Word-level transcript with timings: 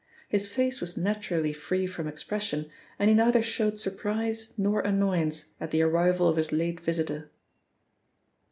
His 0.29 0.47
face 0.47 0.81
was 0.81 0.97
naturally 0.97 1.53
free 1.53 1.85
from 1.85 2.07
expression, 2.07 2.71
and 2.97 3.07
he 3.07 3.15
neither 3.15 3.43
showed 3.43 3.77
surprise 3.79 4.51
nor 4.57 4.79
annoyance 4.81 5.53
at 5.59 5.69
the 5.69 5.83
arrival 5.83 6.27
of 6.27 6.37
his 6.37 6.51
late 6.51 6.79
visitor. 6.79 7.29